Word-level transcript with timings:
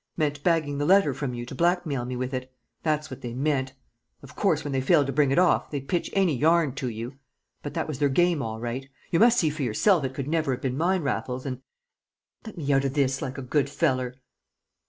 Meant 0.17 0.41
bagging 0.41 0.79
the 0.79 0.85
letter 0.87 1.13
from 1.13 1.35
you 1.35 1.45
to 1.45 1.53
blackmail 1.53 2.05
me 2.05 2.15
with 2.15 2.33
it; 2.33 2.51
that's 2.81 3.11
what 3.11 3.21
they 3.21 3.35
meant! 3.35 3.73
Of 4.23 4.35
course, 4.35 4.63
when 4.63 4.73
they 4.73 4.81
failed 4.81 5.05
to 5.05 5.13
bring 5.13 5.29
it 5.29 5.37
off, 5.37 5.69
they'd 5.69 5.87
pitch 5.87 6.09
any 6.13 6.35
yarn 6.35 6.73
to 6.73 6.89
you. 6.89 7.19
But 7.61 7.75
that 7.75 7.87
was 7.87 7.99
their 7.99 8.09
game 8.09 8.41
all 8.41 8.59
right. 8.59 8.89
You 9.11 9.19
must 9.19 9.37
see 9.37 9.51
for 9.51 9.61
yourself 9.61 10.03
it 10.03 10.15
could 10.15 10.27
never 10.27 10.53
have 10.53 10.61
been 10.61 10.75
mine, 10.75 11.03
Raffles, 11.03 11.45
and 11.45 11.61
and 12.43 12.47
let 12.47 12.57
me 12.57 12.73
out 12.73 12.83
o' 12.85 12.89
this, 12.89 13.21
like 13.21 13.37
a 13.37 13.43
good 13.43 13.69
feller!" 13.69 14.15